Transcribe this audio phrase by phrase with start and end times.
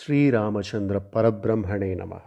[0.00, 2.20] శ్రీరామచంద్ర పరబ్రహ్మణే నమ.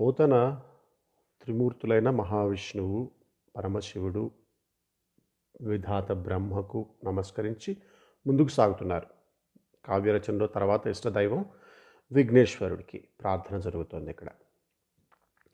[0.00, 0.60] పోతన
[1.42, 3.10] త్రిమూర్తులైన మహావిష్ణువు
[3.56, 4.30] పరమశివుడు
[5.60, 7.76] విధాత బ్రహ్మకు నమస్కరించి
[8.26, 9.06] ముందుకు సాగుతున్నారు.
[9.84, 11.44] కావ్యరచనలో తర్వాత ఇష్టదైవం
[12.12, 14.28] విఘ్నేశ్వరుడికి ప్రార్థన జరుగుతుంది ఇక్కడ.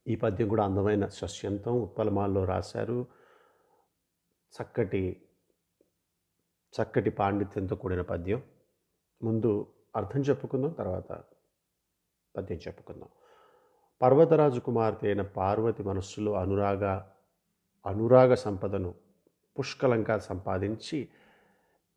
[0.09, 3.07] ఈ పద్యం కూడా అందమైన సస్యంతం ఉత్పలమాల్లో రాశారు.
[4.63, 5.26] చక్కటి
[6.83, 8.43] చక్కటి పాండిత్యంతో కూడిన పద్యం.
[9.23, 11.13] ముందు అర్థం చెప్పుకుందాం తర్వాత
[12.37, 13.09] పద్యం చెప్పుకుందాం.
[14.03, 17.03] పర్వతరాజు కుమార్తె అయిన పార్వతి మనస్సులో అనురాగ
[17.87, 18.95] అనురాగ సంపదను
[19.59, 21.09] పుష్కలంగా సంపాదించి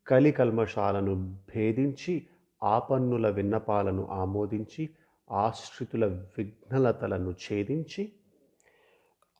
[0.06, 2.26] కలి కల్మషాలను భేదించి
[2.62, 4.90] ఆపన్నుల విన్నపాలను ఆమోదించి
[5.30, 8.12] ఆశ్రితుల విఘ్నలతలను ఛేదించి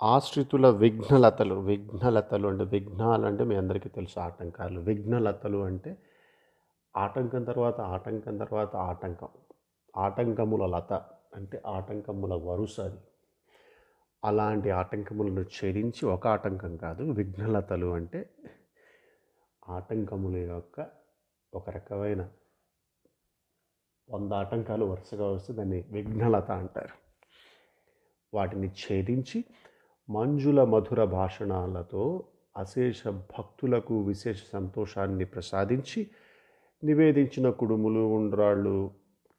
[0.03, 4.81] ఆశ్రితుల విఘ్నలతలు విఘ్నలతలు అంటే విఘ్నాలు అంటే మీ అందరికీ తెలుసు ఆటంకాలు.
[4.81, 5.97] విఘ్నలతలు అంటే
[6.97, 9.29] ఆటంకం తర్వాత ఆటంకం తర్వాత ఆటంకం.
[9.97, 10.93] ఆటంకముల లత
[11.37, 13.01] అంటే ఆటంకముల వరుస అది.
[14.25, 18.31] అలాంటి ఆటంకములను ఛేదించి ఒక ఆటంకం కాదు విఘ్నలతలు అంటే
[19.69, 20.87] ఆటంకముల యొక్క
[21.55, 22.29] ఒక రకమైన
[24.11, 27.11] వంద ఆటంకాలు వరుసగా వస్తే దాన్ని విఘ్నలత అంటారు.
[28.35, 29.45] వాటిని ఛేదించి
[30.11, 32.25] మంజుల మధుర భాషణాలతో
[32.57, 36.11] అశేష భక్తులకు విశేష సంతోషాన్ని ప్రసాదించి
[36.85, 38.91] నివేదించిన కుడుములు ఉండ్రాళ్ళు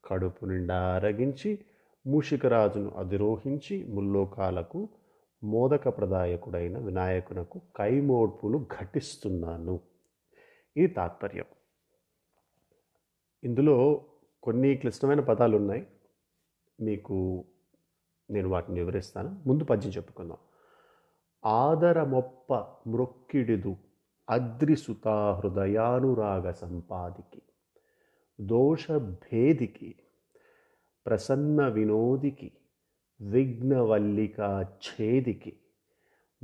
[0.05, 1.59] కడుపు నిండా అరగించి
[2.07, 4.89] మూషికరాజును అధిరోహించి ముల్లోకాలకు
[5.43, 9.79] మోదక ప్రదాయకుడైన వినాయకునకు కైమోడ్పులు ఘటిస్తున్నాను.
[10.77, 11.45] ఇది తాత్పర్యం.
[13.43, 14.05] ఇందులో
[14.43, 15.87] కొన్ని క్లిష్టమైన పదాలు ఉన్నాయి
[16.81, 17.45] మీకు
[18.29, 19.43] నేను వాటిని వివరిస్తాను.
[19.47, 20.37] ముందు పద్యం చెప్పుకుందాం.
[21.45, 23.77] ఆదరమొప్ప మృక్కిడిదు
[24.29, 27.41] అద్రిసుతా హృదయానురాగ సంపాదికి
[28.41, 29.95] దోషభేదికి
[31.05, 32.51] ప్రసన్న వినోదికి
[33.21, 35.59] విఘ్నవల్లికా ఛేదికి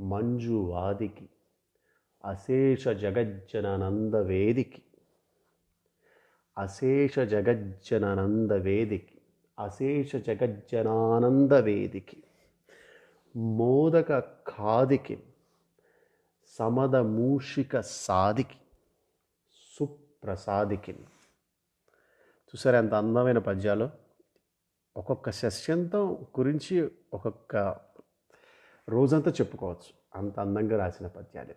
[0.00, 1.28] మంజువాదికి
[2.24, 4.82] అశేష జగజ్జనానందవేదికి
[6.58, 9.20] అశేష జగజ్జనానందవేదికి
[9.58, 12.22] అశేష జగజ్జనానందవేదికి.
[13.38, 15.22] మోదక ఖాదికి
[16.46, 18.58] సమదమూషిక సాదికి
[19.78, 20.92] సుప్రసాదికి.
[22.48, 23.90] చూసారా ఎంత అందమైన పద్యాలు?
[24.96, 27.56] ఒక్కొక్క సస్యంతం గురించి ఒక్కొక్క
[28.88, 30.18] రోజంతా చెప్పుకోవచ్చు.
[30.18, 31.54] అంత అందంగా రాసిన పద్యాలు.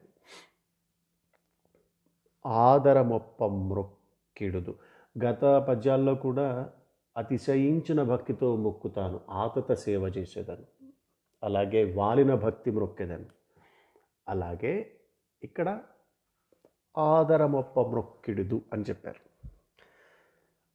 [2.48, 4.80] ఆదరమొప్ప మృక్కిడుదు.
[5.26, 6.70] గత పద్యాల్లో కూడా
[7.18, 9.22] అతిశయించిన భక్తితో మొక్కుతాను.
[9.30, 10.81] ఆతత సేవ చేసేదాన్ని
[11.44, 13.28] అలాగే వాలిన భక్తి మొక్కేదాన్ని
[14.30, 15.00] అలాగే
[15.44, 15.82] ఇక్కడ
[16.98, 19.48] ఆదరమొప్ప మొక్కిడుదు అని చెప్పారు.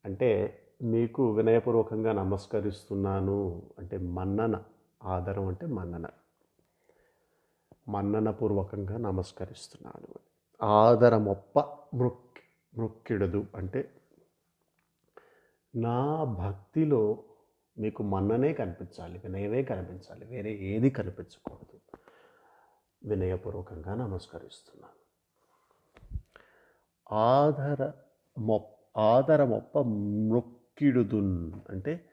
[0.04, 4.64] అంటే మీకు వినయపూర్వకంగా నమస్కరిస్తున్నాను అంటే మన్నన
[5.04, 6.06] ఆదరం అంటే మన్నన.
[7.88, 10.18] మన్ననపూర్వకంగా నమస్కరిస్తున్నాను.
[10.64, 11.60] ఆదరమొప్ప
[11.94, 12.38] మృక్
[12.78, 13.90] మృక్కిడదు అంటే
[15.74, 17.24] నా భక్తిలో
[17.78, 21.80] మీకు మన్ననే కనిపించాలి వినయమే కనిపించాలి వేరే ఏది కనిపించకూడదు.
[23.08, 25.06] వినయపూర్వకంగా నమస్కరిస్తున్నాను.
[27.14, 27.92] ఆధర
[28.40, 28.60] ఆధార
[29.00, 32.08] ఆదరమొప్ప మృక్కిడుదున్ అంటే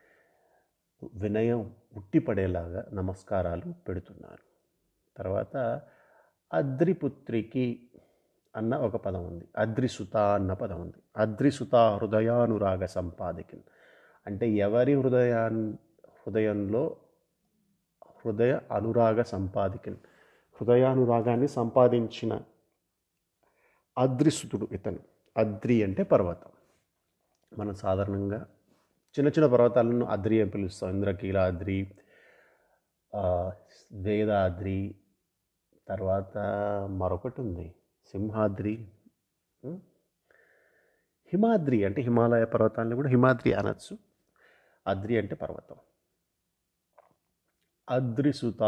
[1.14, 4.54] వినయం ఉట్టిపడేలాగా నమస్కారాలు పెడుతున్నారు
[5.18, 5.82] తర్వాత
[6.54, 7.90] అద్రిపుత్రికి
[8.56, 9.48] అన్న ఒక పదం ఉంది.
[9.58, 10.96] అద్రిసుత అన్న పదం ఉంది.
[11.18, 13.62] అద్రిసుత హృదయానురాగ సంపాదికిన్.
[14.28, 15.48] అంటే ఎవరి హృదయా
[16.08, 16.98] హృదయంలో
[18.26, 19.96] హృదయ అనురాగ సంపాదికన్
[20.62, 22.42] హృదయానురాగాన్ని సంపాదించిన
[23.98, 25.00] అద్రిసుతుడు ఇతను.
[25.38, 26.52] అద్రి అంటే పర్వతం.
[27.60, 28.48] మనం సాధారణంగా
[29.20, 30.90] చిన్న చిన్న పర్వతాలను అద్రి అని పిలుస్తాం.
[30.90, 31.92] ఇంద్రకీలాద్రి
[33.92, 34.96] వేదాద్రి
[35.88, 36.38] తర్వాత
[36.92, 37.76] మరొకటి ఉంది.
[38.06, 38.88] సింహాద్రి.
[41.28, 43.98] హిమాద్రి అంటే హిమాలయ పర్వతాలను కూడా హిమాద్రి అనొచ్చు.
[44.88, 45.76] అద్రి అంటే పర్వతం.
[47.90, 48.64] అద్రిసుత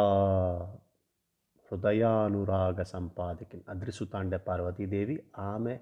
[1.71, 5.31] హృదయానురాగ సంపాదికి అద్రిసుత అంటే పార్వతీదేవి.
[5.39, 5.79] ఆమె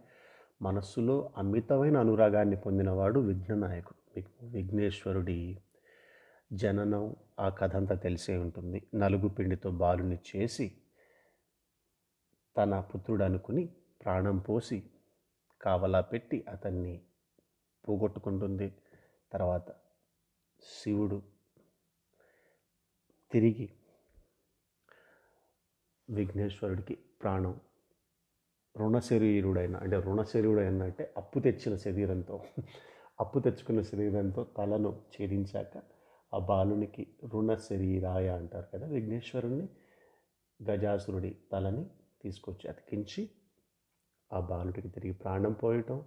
[0.61, 4.21] మనస్సులో అమితమైన అనురాగాన్ని పొందినవాడు విఘ్ననాయకుడు.
[4.45, 5.63] విఘ్నేశ్వరుడి
[6.53, 8.89] జననం ఆ కథ అంతా తెలిసే ఉంటుంది.
[8.95, 10.81] నలుగు పిండితో బాలుని చేసి
[12.57, 14.83] తన పుత్రుడు అనుకుని ప్రాణం పోసి
[15.61, 17.01] కావలా పెట్టి అతన్ని
[17.89, 18.77] పోగొట్టుకుంటుంది.
[19.31, 19.82] తర్వాత
[20.71, 21.21] శివుడు
[23.31, 23.69] తిరిగి
[26.09, 27.59] విఘ్నేశ్వరుడికి ప్రాణం.
[28.79, 32.43] రుణ శరీరుడైన అంటే రుణ శరీరుడైన అంటే అప్పు తెచ్చిన శరీరంతో
[33.19, 35.83] అప్పు తెచ్చుకున్న శరీరంతో తలను ఛేదించాక
[36.33, 39.69] ఆ బాలునికి రుణ శరీరాయ అంటారు కదా విఘ్నేశ్వరుణ్ణి
[40.69, 41.85] గజాసురుడి తలని
[42.21, 43.29] తీసుకొచ్చి అతికించి
[44.33, 46.03] ఆ బాలుడికి తిరిగి ప్రాణం పోయటం.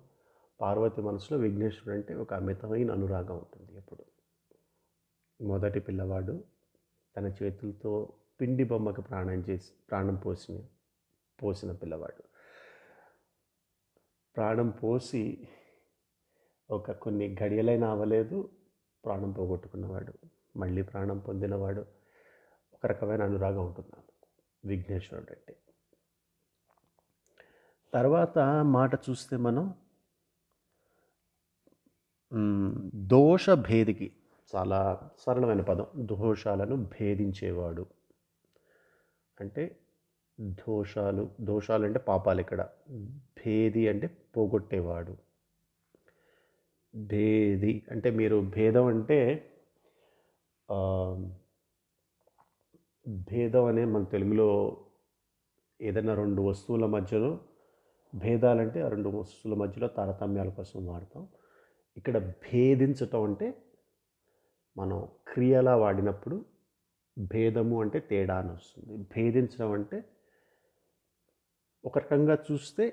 [0.60, 4.15] పార్వతి మనసులో విఘ్నేశ్వరుడు అంటే ఒక అమితమైన అనురాగం ఉంటుంది ఎప్పుడు.
[5.40, 6.44] మొదటి పిల్లవాడు
[7.16, 10.62] తన చేతులతో పిండి బొమ్మకు ప్రాణం చేసి ప్రాణం పోసిన
[11.42, 12.22] పోసిన పిల్లవాడు.
[14.36, 15.48] ప్రాణం పోసి
[16.70, 18.50] ఒక కొన్ని గడియలైనా అవ్వలేదు
[19.04, 20.12] ప్రాణం పోగొట్టుకున్నవాడు.
[20.56, 21.80] మళ్ళీ ప్రాణం పొందినవాడు
[22.74, 23.96] ఒక రకమైన అనురాగం ఉంటుంది
[24.64, 25.56] విఘ్నేశ్వరుడు అంటే.
[27.94, 29.74] తర్వాత మాట చూస్తే మనం
[32.94, 34.15] దోష భేదికి
[34.54, 35.86] చాలా సరళమైన పదం.
[35.96, 37.86] దోషాలను భేదించేవాడు.
[39.40, 39.76] అంటే
[40.40, 42.68] దోషాలు దోషాలు అంటే పాపాలు ఇక్కడ.
[43.38, 44.06] భేది అంటే
[44.36, 45.16] పోగొట్టేవాడు.
[46.94, 49.18] భేది అంటే మీరు భేదం అంటే
[53.08, 54.76] భేదం అనే మన తెలుగులో
[55.80, 57.40] ఏదైనా రెండు వస్తువుల మధ్యలో
[58.14, 61.28] భేదాలంటే ఆ రెండు వస్తువుల మధ్యలో తారతమ్యాల కోసం వాడతాం.
[61.96, 63.62] ఇక్కడ భేదించటం అంటే
[64.76, 66.44] మనం క్రియలా వాడినప్పుడు
[67.18, 68.96] భేదము అంటే తేడా అని వస్తుంది.
[68.96, 70.04] భేదించడం అంటే
[71.84, 72.84] ఒక రకంగా చూస్తే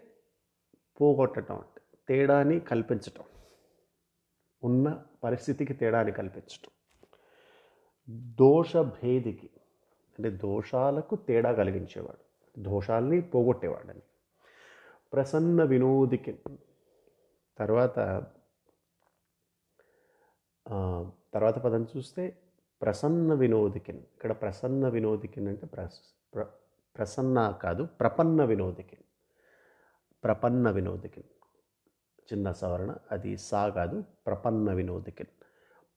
[1.01, 3.23] పోగొట్టడం అంటే తేడాని కల్పించటం
[4.63, 6.71] ఉన్న పరిస్థితికి తేడాని కల్పించటం.
[8.39, 9.49] దోష భేదికి
[10.17, 12.23] అంటే దోషాలకు తేడా కలిగించేవాడు
[12.59, 14.01] దోషాల్ని పోగొట్టేవాడని.
[15.13, 16.39] ప్రసన్న వినోదికి
[17.57, 17.99] తర్వాత
[21.33, 22.37] తర్వాత పదం చూస్తే
[22.81, 23.97] ప్రసన్న వినోదికిన్.
[23.97, 26.45] ఇక్కడ ప్రసన్న వినోదికిన్ అంటే ప్ర
[26.97, 29.03] ప్రసన్న కాదు ప్రపన్న వినోదికిన్.
[30.23, 31.23] ప్రపన్న వినోదికిన్.
[32.33, 35.29] చిన్న సవరణ అది సా కాదు ప్రపన్న వినోదికిన్.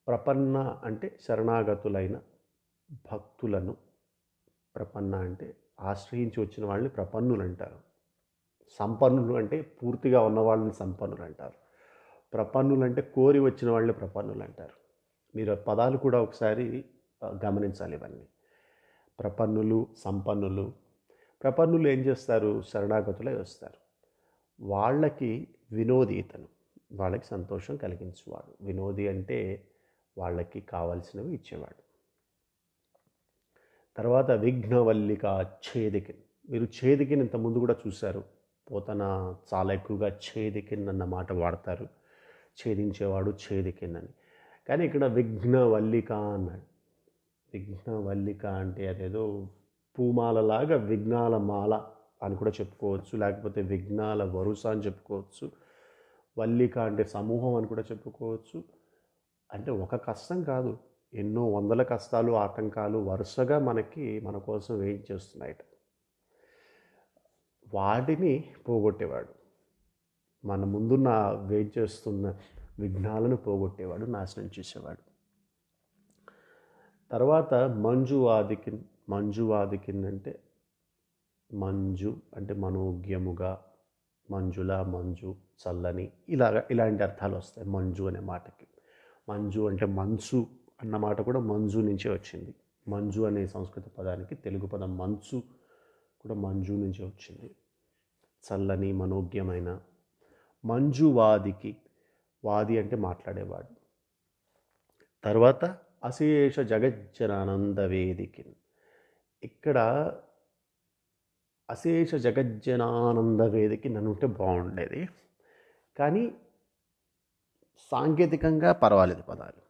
[0.08, 2.20] ప్రపన్న అంటే శరణాగతులైన
[3.12, 3.76] భక్తులను.
[4.76, 7.78] ప్రపన్న అంటే ఆశ్రయించి వచ్చిన వాళ్ళని ప్రపన్నులు అంటారు.
[8.78, 11.54] సంపన్నులు అంటే పూర్తిగా ఉన్న వాళ్ళని సంపన్నులు అంటారు.
[12.32, 14.85] ప్రపన్నులు అంటే కోరి వచ్చిన వాళ్ళని ప్రపన్నులు అంటారు.
[15.36, 16.84] మీరు పదాలు కూడా ఒకసారి
[17.24, 18.26] గమనించాలి ఇవన్నీ.
[19.20, 20.72] ప్రపన్నులు సంపన్నులు.
[21.42, 22.62] ప్రపన్నులు ఏం చేస్తారు?
[22.62, 23.86] శరణాగతులై వస్తారు.
[24.60, 26.48] వాళ్ళకి వినోది ఇతను.
[26.92, 28.64] వాళ్ళకి సంతోషం కలిగించేవాడు.
[28.64, 29.68] వినోది అంటే
[30.18, 31.82] వాళ్ళకి కావాల్సినవి ఇచ్చేవాడు.
[33.96, 36.50] తర్వాత విఘ్నవల్లిక ఛేదికిన్.
[36.50, 38.24] మీరు ఛేదికిన్ ఇంత ముందు కూడా చూశారు.
[38.70, 41.84] పోతన చాలా ఎక్కువగా ఛేదికిన్ అన్న మాట వాడతారు.
[42.62, 44.08] ఛేదించేవాడు ఛేదికిన్ అని.
[44.68, 46.62] కానీ ఇక్కడ విఘ్నవల్లిక అన్నాడు.
[47.54, 49.48] విఘ్నవల్లిక అంటే అదేదో
[49.98, 51.84] పూమాలలాగా విఘ్నాల మాల
[52.22, 55.52] అని కూడా చెప్పుకోవచ్చు లేకపోతే విఘ్నాల వరుస అని చెప్పుకోవచ్చు
[56.38, 58.64] వల్లిక అంటే సమూహం అని కూడా చెప్పుకోవచ్చు.
[59.52, 60.78] అంటే ఒక కష్టం కాదు
[61.14, 65.56] ఎన్నో వందల కష్టాలు ఆటంకాలు వరుసగా మనకి మన కోసం వెయిట్ చేస్తున్నాయట.
[67.74, 69.28] వాటిని పోగొట్టేవాడు.
[70.46, 71.08] మన ముందున్న
[71.46, 72.34] వెయిట్ చేస్తున్న
[72.78, 75.16] విఘ్నాలను పోగొట్టేవాడు నాశనం చేసేవాడు.
[77.10, 78.78] తర్వాత మంజువాదికిన్
[79.08, 80.42] మంజువాదికిన్ అంటే
[81.54, 83.62] మంజు అంటే మనోజ్ఞముగా
[84.30, 88.66] మంజుల మంజు చల్లని ఇలాగ ఇలాంటి అర్థాలు వస్తాయి మంజు అనే మాటకి.
[89.28, 90.46] మంజు అంటే మంచు
[90.80, 92.54] అన్న మాట కూడా మంజు నుంచే వచ్చింది.
[92.88, 95.42] మంజు అనే సంస్కృత పదానికి తెలుగు పదం మంచు
[96.20, 97.56] కూడా మంజు నుంచే వచ్చింది.
[98.44, 99.80] చల్లని మనోజ్ఞమైన
[100.64, 101.76] మంజువాదికి
[102.46, 103.72] వాది అంటే మాట్లాడేవాడు.
[105.24, 105.64] తర్వాత
[106.04, 108.44] అశేష జగజ్జనానంద వేదికి
[109.42, 109.78] ఇక్కడ
[111.70, 115.08] అశేష జగజ్జనానంద వేదికి నన్ను ఉంటే బాగుండేది.
[115.98, 116.24] కానీ
[117.90, 119.60] సాంకేతికంగా పర్వాలేదు పదాలు.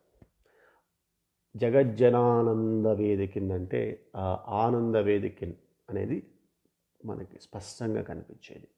[1.59, 3.81] జగజ్జనానంద వేదికిన్ అంటే
[4.17, 5.55] ఆ ఆనంద వేదికిన్
[5.91, 6.19] అనేది
[7.05, 8.69] మనకి స్పష్టంగా కనిపించేది.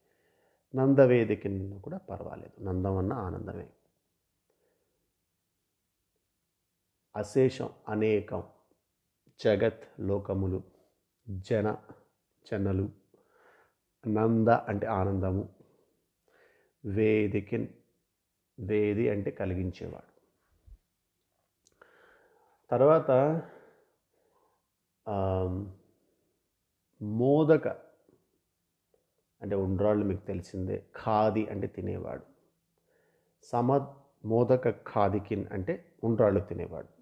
[0.75, 2.65] నందవేదికిన్ కూడా పర్వాలేదు.
[2.65, 3.69] నందం అన్న ఆనందమే.
[7.19, 8.43] అశేషం అనేకం.
[9.45, 10.63] జగత్ లోకములు
[11.29, 11.77] జన
[12.51, 12.91] జనలు
[14.09, 15.49] నంద అంటే ఆనందము
[16.85, 17.69] వేదికిన్
[18.61, 20.13] వేది అంటే కలిగించేవాడు.
[22.71, 23.11] తర్వాత
[27.03, 27.69] మోదక
[29.43, 32.27] అంటే ఉండ్రాళ్ళు మీకు తెలిసిందే ఖాది అంటే తినేవాడు.
[33.43, 33.79] సమ
[34.25, 36.98] మోదక ఖాదికిన్ అంటే ఉండ్రాళ్ళు తినేవాడు.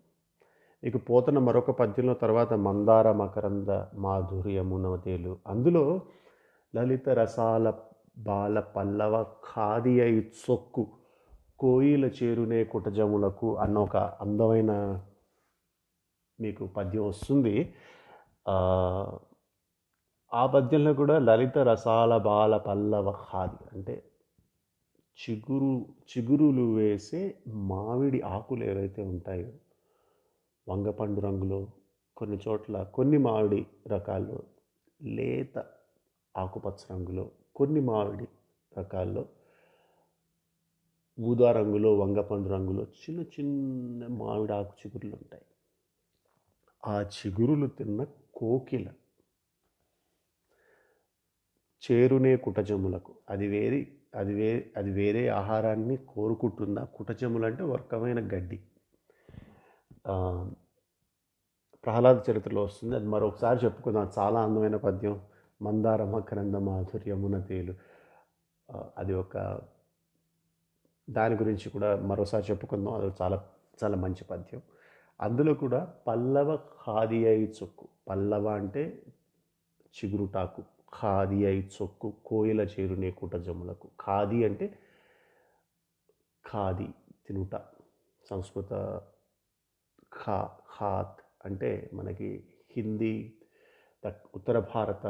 [0.83, 5.85] మీకు పోతన మరొక పద్యంలో తర్వాత మందార మకరంద మాధుర్యమునవతేలు అందులో
[6.75, 7.67] లలిత రసాల
[8.19, 10.85] బాల పల్లవ ఖాది అయి చొక్కు
[11.59, 14.73] కోయిల చేరునే కుటజములకు అన్న ఒక అందమైన
[16.39, 17.55] మీకు పద్యం వస్తుంది.
[18.49, 18.55] ఆ,
[20.33, 23.95] ఆ పద్యంలో కూడా లలిత రసాల బాల పల్లవ ఖాది అంటే
[25.19, 25.73] చిగురు
[26.11, 27.23] చిగురులు వేసే
[27.67, 29.51] మామిడి ఆకులు ఏవైతే ఉంటాయో
[30.69, 31.69] వంగపండు రంగులో
[32.17, 34.43] కొన్ని చోట్ల కొన్ని మామిడి రకాల్లో
[35.03, 35.65] లేత
[36.37, 38.29] ఆకుపచ్చ రంగులో కొన్ని మామిడి
[38.79, 39.27] రకాల్లో
[41.19, 45.47] ఊదా రంగులో వంగపండు రంగులో చిన్న చిన్న మామిడి ఆకు చిగురులు ఉంటాయి.
[46.83, 48.05] ఆ చిగురులు తిన్న
[48.35, 48.89] కోకిల
[51.83, 53.13] చేరునే కుటజములకు.
[53.31, 53.81] అది వేరే
[54.15, 56.85] అది వే అది వేరే ఆహారాన్ని కోరుకుంటుందా?
[56.85, 58.59] కుటజములు అంటే ఒక రకమైన గడ్డి.
[61.87, 62.97] ప్రహ్లాద చరిత్రలో వస్తుంది.
[62.97, 64.11] అది మరొకసారి చెప్పుకుందాం.
[64.19, 65.23] చాలా అందమైన పద్యం.
[65.63, 67.75] మందార మకరంద మాధుర్యమున తేలు.
[68.99, 69.61] అది ఒక
[71.11, 72.95] దాని గురించి కూడా మరోసారి చెప్పుకుందాం.
[72.95, 73.49] అది చాలా
[73.85, 74.63] చాలా మంచి పద్యం.
[75.21, 77.89] అందులో కూడా పల్లవ ఖాది అయి చొక్కు.
[78.09, 79.03] పల్లవ అంటే
[79.83, 80.63] చిగురుటాకు.
[81.03, 82.13] ఖాది అయి చొక్కు.
[82.27, 84.79] కోయిల చేరునే కుటజములకు ఖాది అంటే
[86.53, 86.95] ఖాది
[87.27, 87.63] తినుట.
[88.31, 89.03] సంస్కృత
[90.27, 90.51] ఖా
[90.81, 93.33] ఖాత్ అంటే మనకి హిందీ
[94.35, 95.07] ఉత్తర భారత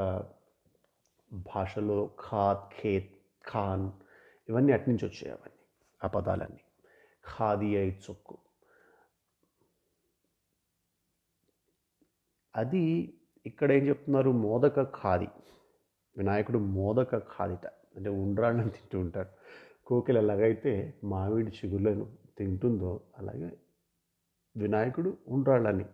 [1.33, 3.14] భాషలో ఖాత్ ఖేత్
[3.52, 3.93] ఖాన్
[4.49, 5.59] ఇవన్నీ అట్నుంచి వచ్చాయి అవన్నీ
[6.05, 6.61] ఆ పదాలన్నీ.
[7.38, 8.38] ఖాదీ అయి చొక్కు.
[12.57, 12.83] అది
[13.47, 14.31] ఇక్కడ ఏం చెప్తున్నారు?
[14.31, 15.28] మోదక ఖాది.
[16.16, 17.66] వినాయకుడు మోదక ఖాదిట.
[17.66, 19.28] అంటే ఉండ్రాళ్ళని తింటూ ఉంటాడు.
[19.87, 23.50] కోకిల ఎలాగైతే మామిడి చిగుళ్ళను తింటుందో అలాగే
[24.57, 25.85] వినాయకుడు ఉండ్రాళ్ళని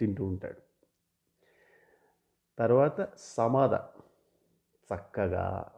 [0.00, 0.62] తింటూ ఉంటాడు.
[2.58, 3.74] తర్వాత సమాధ.
[4.90, 5.72] చక్కగా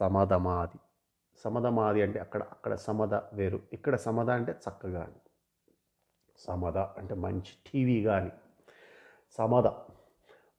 [0.00, 0.78] సమధమాది.
[1.36, 3.62] సమధమాది అంటే అక్కడ అక్కడ సమధ వేరు.
[3.72, 5.20] ఇక్కడ సమధ అంటే చక్కగా అని.
[6.38, 8.30] సమధ అంటే మంచి టీవీ కానీ
[9.38, 9.66] సమధ.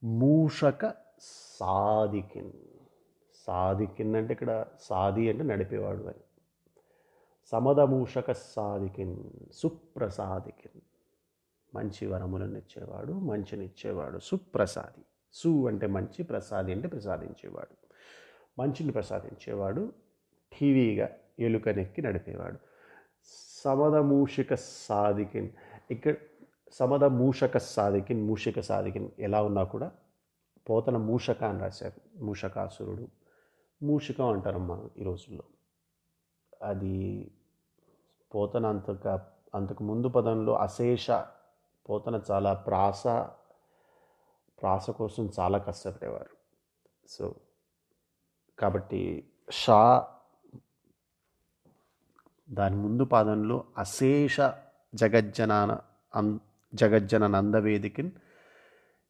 [0.04, 0.94] మూషక
[1.60, 2.52] సాధికిన్
[3.48, 6.24] సాధికిన్ అంటే ఇక్కడ సాది అంటే నడిపేవాడు అని.
[7.46, 9.18] సమద మూషక సాదికిన్
[9.54, 10.77] సుప్రసాదికిన్
[11.78, 14.20] మంచి వరములను ఇచ్చేవాడు మంచినిచ్చేవాడు.
[14.20, 15.06] సుప్రసాది.
[15.34, 17.88] సు అంటే మంచి ప్రసాది అంటే ప్రసాదించేవాడు.
[18.62, 19.94] మంచిని ప్రసాదించేవాడు
[20.60, 22.58] టీవీగా ఎలుకనెక్కి నడిపేవాడు.
[23.64, 24.52] సమద మూషిక
[25.92, 26.16] ఇక్కడ
[26.74, 29.92] సమద మూషక సాదికిన్ మూషిక సాధికిన్ ఎలా ఉన్నా కూడా
[30.70, 32.24] పోతన మూషక అని రాశారు.
[32.24, 33.08] మూషకాసురుడు.
[33.84, 35.44] మూషిక అంటారు మనం ఈ రోజుల్లో.
[36.62, 37.32] అది
[38.36, 39.22] పోతన అంతక
[39.56, 41.08] అంతకు ముందు పదంలో అశేష
[41.90, 43.08] పోతన చాలా ప్రాస
[44.62, 46.34] ప్రాస కోసం చాలా కష్టపడేవారు.
[47.10, 47.36] సో
[48.60, 49.02] కాబట్టి
[49.52, 50.08] షా
[52.50, 54.38] దాని ముందు పాదంలో అశేష
[54.94, 55.72] జగజ్జనాన
[56.16, 56.40] అన్
[56.74, 58.12] జగజ్జన నందవేదికిన్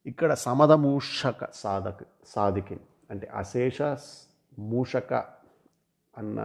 [0.06, 2.84] ఇక్కడ సమద మూషక సాధక సాధికిన్.
[3.10, 3.82] అంటే అశేష
[4.58, 5.12] మూషక
[6.18, 6.38] అన్న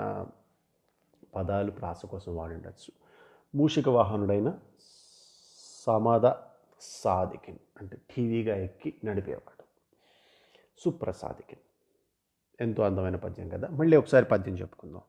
[1.36, 2.92] పదాలు ప్రాస కోసం వాడి ఉండొచ్చు
[3.56, 4.60] మూషిక వాహనుడైన
[5.86, 6.32] సమద
[6.82, 9.63] సాధికిన్ అంటే టీవీగా ఎక్కి నడిపేవాడు.
[10.78, 11.60] సుప్రసాదికిన్
[12.62, 13.68] ఎంతో అందమైన పద్యం కదా?
[13.72, 15.02] మళ్ళీ ఒకసారి పద్యం చెప్పుకుందాం.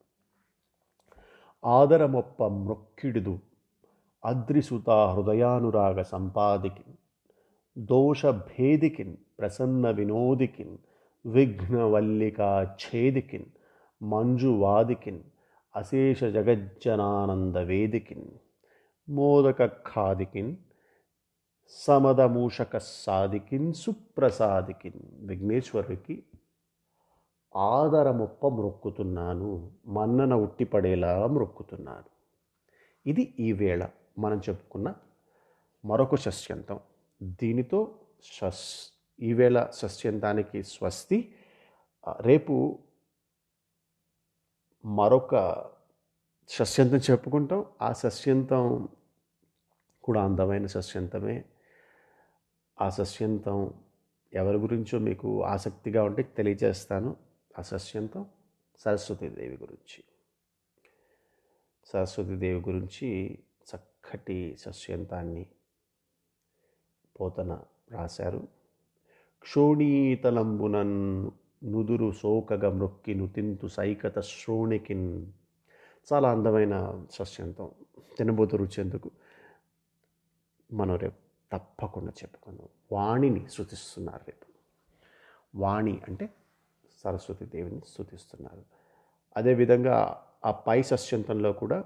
[1.65, 3.39] ఆదరమొప్ప మృక్కిడుదు
[4.25, 6.93] అద్రిసుత హృదయానురాగ సంపాదికిన్
[7.77, 10.77] దోష భేదికిన్ ప్రసన్న వినోదికిన్
[11.25, 13.45] విఘ్నవల్లికా ఛేదికిన్
[14.03, 15.21] మంజువాదికిన్
[15.75, 18.27] అశేష జగజ్జనానంద వేదికిన్
[19.09, 20.55] మోదక ఖాదికిన్
[21.69, 26.23] సమదమూషక సాధికిన్ సుప్రసాదికిన్ విఘ్నేశ్వరుడికి
[27.55, 32.09] ఆదరముప్ప మొక్కుతున్నాను మన్నన ఉట్టిపడేలా మొక్కుతున్నాను.
[33.05, 34.95] ఇది ఈవేళ మనం చెప్పుకున్న
[35.85, 36.79] మరొక షష్యంతం
[37.21, 41.35] దీనితో షస్ ఈవేళ షష్యంతానికి స్వస్తి
[42.21, 42.79] రేపు
[44.85, 45.35] మరొక
[46.49, 47.65] షష్యంతం చెప్పుకుంటాం.
[47.81, 48.89] ఆ షష్యంతం
[50.03, 51.45] కూడా అందమైన షష్యంతమే
[52.81, 53.73] ఆ సస్యంతం
[54.33, 57.15] ఎవరి గురించో మీకు ఆసక్తిగా ఉంటే తెలియజేస్తాను.
[57.59, 58.25] ఆ సస్యంతం
[58.79, 60.03] సరస్వతీదేవి గురించి.
[61.85, 63.39] సరస్వతీదేవి గురించి
[63.75, 65.45] చక్కటి సస్యంతాన్ని
[67.21, 67.59] పోతన
[67.91, 68.47] రాశారు.
[69.41, 71.31] క్షోణీతలంబునన్
[71.63, 75.31] నుదురు సోకగ మృక్కి నుతింతు సైకత శ్రోణికిన్.
[76.13, 77.71] చాలా అందమైన సస్యంతం.
[78.17, 79.11] తినబోతు రుచేందుకు
[80.73, 81.24] మనం రేపు
[81.57, 82.67] తప్పకుండా చెప్పుకుందాం.
[82.91, 84.45] వాణిని శృతిస్తున్నారు రేపు.
[85.55, 86.33] వాణి అంటే
[87.03, 88.63] సరస్వతి దేవిని స్థుతిస్తున్నారు
[89.37, 91.83] అదేవిధంగా ఆ పై సస్యంతంలో కూడా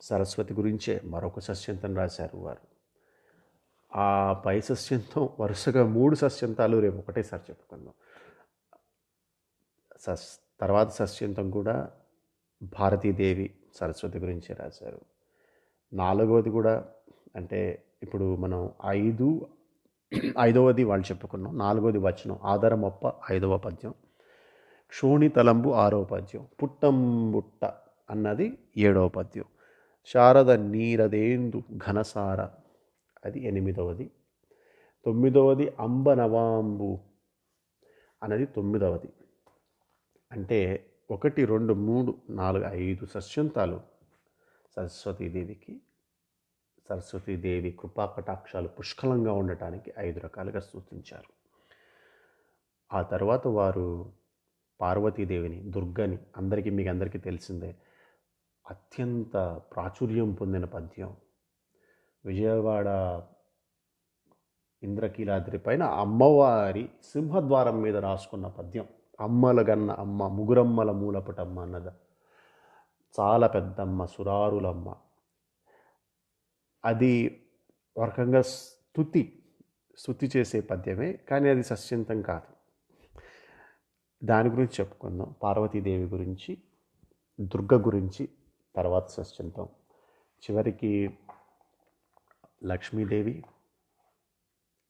[0.00, 2.76] సరస్వతి గురించే మరొక సస్యంతం రాశారు వారు.
[3.98, 7.94] ఆ పై సస్యంతం వరుసగా మూడు సస్యంతాలు రేపు ఒకటేసారి చెప్పుకుందాం.
[10.00, 11.90] సస్ తర్వాత సస్యంతం కూడా
[12.62, 15.00] భారతీదేవి సరస్వతి గురించే రాశారు.
[15.92, 16.88] నాలుగవది కూడా
[17.36, 19.48] అంటే ఇప్పుడు మనం ఐదు
[20.40, 21.58] ఐదవది వాళ్ళు చెప్పుకున్నాం.
[21.58, 22.38] నాలుగవది వచనం.
[22.44, 23.94] ఆధారమొప్ప ఐదవ పద్యం.
[24.88, 26.46] క్షోణి తలంబు ఆరవ పద్యం.
[26.62, 27.64] పుట్టంబుట్ట
[28.10, 29.44] అన్నది ఏడవ పద్యం.
[30.06, 32.42] శారద నీరదేందు ఘనసార.
[33.24, 34.10] అది ఎనిమిదవది.
[35.06, 36.98] తొమ్మిదవది అంబ నవాంబు
[38.22, 39.08] అన్నది తొమ్మిదవది.
[40.32, 43.80] అంటే ఒకటి రెండు మూడు నాలుగు ఐదు సస్యంతాలు
[44.76, 45.80] సరస్వతీదేవికి
[46.88, 51.32] సరస్వతీదేవి కృపా కటాక్షాలు పుష్కలంగా ఉండటానికి ఐదు రకాలుగా సూచించారు.
[52.96, 54.12] ఆ తర్వాత వారు
[54.80, 57.76] పార్వతీదేవిని దుర్గని అందరికీ మీకు అందరికీ తెలిసిందే.
[58.70, 61.16] అత్యంత ప్రాచుర్యం పొందిన పద్యం.
[62.24, 62.86] విజయవాడ
[64.82, 68.86] ఇంద్రకీలాద్రి పైన అమ్మవారి సింహద్వారం మీద రాసుకున్న పద్యం.
[69.20, 71.86] అమ్మల గన్న అమ్మ ముగురమ్మల మూలపటమ్మ అన్నద.
[73.20, 74.94] చాలా పెద్దమ్మ సురారులమ్మ.
[76.86, 77.44] అది
[77.96, 79.42] ఒక రకంగా స్థుతి
[79.98, 82.56] స్థుతి చేసే పద్యమే కానీ అది సస్యంతం కాదు.
[84.26, 85.34] దాని గురించి చెప్పుకుందాం.
[85.42, 86.62] పార్వతీదేవి గురించి
[87.40, 88.28] దుర్గ గురించి
[88.76, 89.68] తర్వాత సస్యంతం.
[90.36, 91.18] చివరికి
[92.64, 93.44] లక్ష్మీదేవి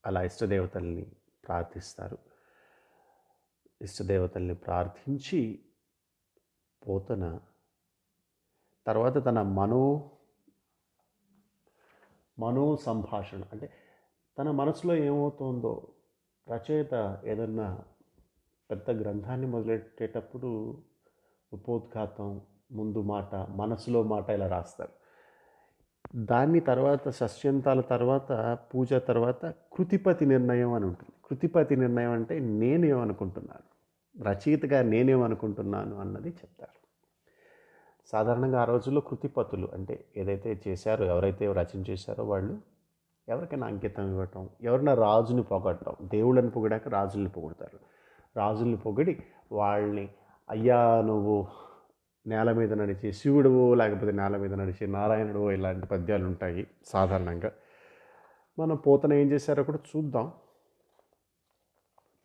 [0.07, 1.07] అలా ఇష్టదేవతల్ని
[1.47, 2.19] ప్రార్థిస్తారు.
[3.83, 5.65] ఇష్టదేవతల్ని ప్రార్థించి
[6.89, 7.41] పోతన
[8.87, 10.16] తర్వాత తన మనో
[12.39, 13.71] మనో సంభాషణ అంటే
[14.39, 15.89] తన మనసులో ఏమవుతోందో
[16.49, 17.79] రచయిత ఏదన్నా
[18.71, 20.77] పెద్ద గ్రంథాన్ని మొదలెట్టేటప్పుడు
[21.53, 22.41] ఉపోద్ఘాతం
[22.73, 24.93] ముందు మాట మనసులో మాట ఇలా రాస్తారు.
[26.17, 31.13] దాన్ని తర్వాత సస్యంతాల తర్వాత పూజ తర్వాత కృతిపతి నిర్ణయం అని ఉంటుంది.
[31.25, 33.77] కృతిపతి నిర్ణయం అంటే నేనేమనుకుంటున్నాను.
[34.29, 36.86] రచయితగా నేనేమనుకుంటున్నాను అన్నది చెప్తారు.
[38.07, 42.59] సాధారణంగా ఆ రోజుల్లో కృతిపతులు అంటే ఏదైతే చేశారో ఎవరైతే రచన చేశారో వాళ్ళు
[43.29, 47.79] ఎవరికైనా అంకితం ఇవ్వటం ఎవరైనా రాజుని పొగడటం దేవుళ్ళని పొగిడాక రాజుల్ని పొగుడతారు.
[48.37, 50.09] రాజుల్ని పొగిడి వాళ్ళని
[50.51, 51.47] అయ్యా నువ్వు
[52.27, 57.53] నేల మీద నడిచి శివుడువో లేకపోతే నేల మీద నడిచి నారాయణుడు ఇలాంటి పద్యాలు ఉంటాయి సాధారణంగా.
[58.59, 60.33] మనం పోతన ఏం చేశారో కూడా చూద్దాం.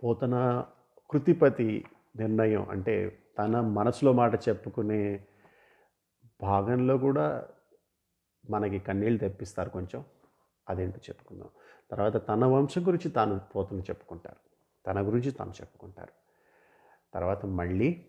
[0.03, 0.65] పోతన
[1.11, 5.25] కృతిపతి నిర్ణయం అంటే తన మనసులో మాట చెప్పుకునే
[6.41, 7.47] భాగంలో కూడా
[8.49, 10.05] మనకి కన్నీళ్ళు తెప్పిస్తారు కొంచెం.
[10.69, 11.49] అదేంటో చెప్పుకుందాం.
[11.91, 14.35] తర్వాత తన వంశం గురించి తాను పోతను చెప్పుకుంటారు.
[14.87, 16.11] తన గురించి తాను చెప్పుకుంటారు.
[17.13, 18.05] తర్వాత మళ్ళీ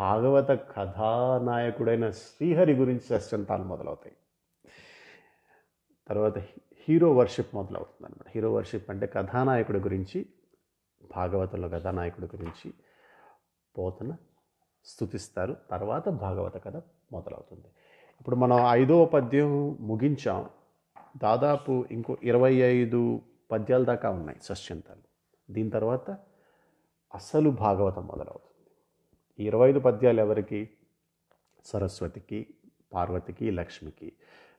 [0.00, 4.16] భాగవత కథానాయకుడైన శ్రీహరి గురించి సస్యంతాలు మొదలవుతాయి.
[6.08, 6.38] తర్వాత
[6.72, 10.26] హీరో వర్షిప్ మొదలవుతుంది అనమాట హీరో వర్షిప్ అంటే కథానాయకుడి గురించి
[11.16, 12.74] భాగవతంలో కథానాయకుడి గురించి
[13.78, 14.16] పోతన
[14.84, 16.76] స్థుతిస్తారు తర్వాత భాగవత కథ
[17.12, 17.66] మొదలవుతుంది.
[18.20, 20.48] ఇప్పుడు మనం ఐదవ పద్యం ముగించాం.
[21.16, 25.00] దాదాపు ఇంకో ఇరవై ఐదు పద్యాల దాకా ఉన్నాయి సస్యంతాలు
[25.52, 26.10] దీని తర్వాత
[27.14, 28.70] అసలు భాగవతం మొదలవుతుంది.
[29.46, 30.70] ఇరవై ఐదు పద్యాలు ఎవరికి?
[31.64, 32.46] సరస్వతికి
[32.92, 34.12] పార్వతికి లక్ష్మికి.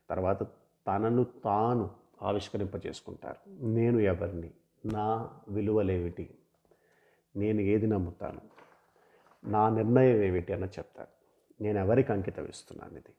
[0.09, 0.43] తర్వాత
[0.87, 1.89] తనను తాను
[2.21, 3.65] ఆవిష్కరింపజేసుకుంటారు.
[3.65, 4.51] నేను ఎవరిని?
[4.85, 6.35] నా విలువలేమిటి?
[7.35, 8.60] నేను ఏది నమ్ముతాను?
[9.45, 11.09] నా నిర్ణయం ఏమిటి అన్న చెప్తారు.
[11.61, 13.13] నేను ఎవరికి అంకితం ఇస్తున్నాను ఇది?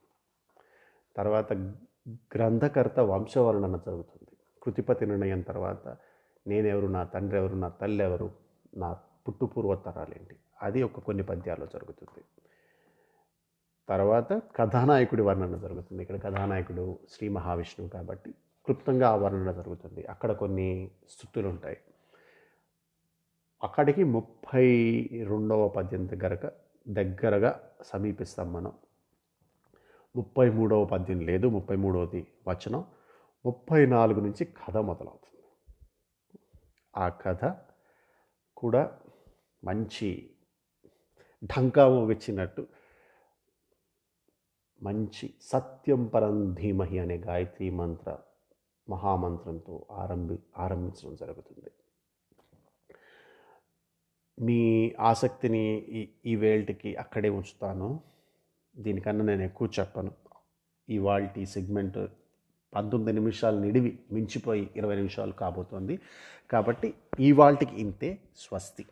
[1.15, 1.53] తర్వాత
[2.35, 4.31] గ్రంథకర్త వంశవర్ణన జరుగుతుంది.
[4.63, 5.97] కృతిపతి నిర్ణయం తర్వాత
[6.47, 8.31] నేనెవరు నా తండ్రి ఎవరు నా తల్లి ఎవరు
[8.77, 8.93] నా
[9.27, 12.23] పుట్టుపూర్వతరాలేంటి అది ఒక కొన్ని పద్యాల్లో జరుగుతుంది.
[13.89, 16.01] తర్వాత కథానాయకుడి వర్ణన జరుగుతుంది.
[16.01, 18.31] ఇక్కడ కథానాయకుడు శ్రీ మహావిష్ణువు కాబట్టి
[18.65, 20.05] క్లుప్తంగా ఆ వర్ణన జరుగుతుంది.
[20.05, 21.77] అక్కడ కొన్ని స్థుతులు ఉంటాయి
[23.63, 24.65] అక్కడికి ముప్పై
[25.27, 26.51] రెండవ పద్యం దగ్గరగా
[26.87, 28.73] దగ్గరగా సమీపిస్తాం మనం.
[30.15, 32.85] ముప్పై మూడవ పద్యం లేదు ముప్పై మూడవది వచనం.
[33.45, 35.43] ముప్పై నాలుగు నుంచి కథ మొదలవుతుంది.
[36.97, 37.55] ఆ కథ
[38.57, 38.99] కూడా
[39.63, 40.29] మంచి
[41.45, 42.67] ఢంకా వచ్చినట్టు
[44.83, 48.17] మంచి సత్యం పరం ధీమహి అనే గాయత్రి మంత్ర
[48.89, 51.71] మహామంత్రంతో ఆరంభి ఆరంభించడం జరుగుతుంది.
[54.41, 58.01] మీ ఆసక్తిని ఈ ఈ వేల్ట్కి అక్కడే ఉంచుతాను.
[58.77, 60.11] దీనికన్నా నేను ఎక్కువ చెప్పను.
[60.89, 61.97] ఇవాళ సెగ్మెంట్
[62.75, 65.99] పంతొమ్మిది నిమిషాలు నిడివి మించిపోయి ఇరవై నిమిషాలు కాబోతోంది.
[66.51, 68.17] కాబట్టి ఇవాళకి ఇంతే.
[68.37, 68.85] స్వస్తి.